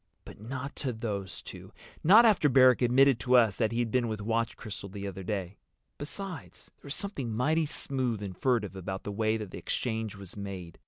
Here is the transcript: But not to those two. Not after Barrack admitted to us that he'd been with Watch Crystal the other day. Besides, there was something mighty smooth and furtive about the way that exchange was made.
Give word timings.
But 0.25 0.39
not 0.41 0.75
to 0.77 0.93
those 0.93 1.43
two. 1.43 1.71
Not 2.03 2.25
after 2.25 2.49
Barrack 2.49 2.81
admitted 2.81 3.19
to 3.19 3.35
us 3.35 3.57
that 3.57 3.71
he'd 3.71 3.91
been 3.91 4.07
with 4.07 4.19
Watch 4.19 4.57
Crystal 4.57 4.89
the 4.89 5.05
other 5.05 5.21
day. 5.21 5.57
Besides, 5.99 6.71
there 6.77 6.87
was 6.87 6.95
something 6.95 7.31
mighty 7.31 7.67
smooth 7.67 8.23
and 8.23 8.35
furtive 8.35 8.75
about 8.75 9.03
the 9.03 9.11
way 9.11 9.37
that 9.37 9.53
exchange 9.53 10.15
was 10.15 10.35
made. 10.35 10.79